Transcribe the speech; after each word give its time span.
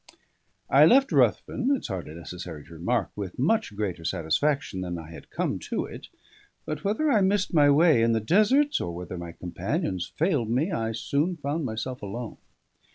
I 0.71 0.87
left 0.87 1.11
Ruthven 1.11 1.75
(it's 1.75 1.89
hardly 1.89 2.15
necessary 2.15 2.65
to 2.65 2.73
remark) 2.73 3.11
with 3.15 3.37
much 3.37 3.75
greater 3.75 4.03
satisfaction 4.03 4.81
than 4.81 4.97
I 4.97 5.11
had 5.11 5.29
come 5.29 5.59
to 5.69 5.85
it; 5.85 6.07
but 6.65 6.83
whether 6.83 7.11
I 7.11 7.21
missed 7.21 7.53
my 7.53 7.69
way 7.69 8.01
in 8.01 8.13
the 8.13 8.19
deserts, 8.19 8.81
or 8.81 8.95
whether 8.95 9.15
my 9.19 9.31
companions 9.31 10.07
failed 10.15 10.49
me, 10.49 10.71
I 10.71 10.93
soon 10.93 11.37
found 11.37 11.65
myself 11.65 12.01
alone. 12.01 12.37